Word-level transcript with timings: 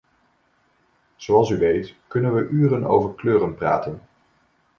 Zoals 1.15 1.49
u 1.49 1.57
weet 1.57 1.95
kunnen 2.07 2.33
we 2.35 2.47
uren 2.47 2.85
over 2.85 3.13
kleuren 3.13 3.55
praten. 3.55 4.01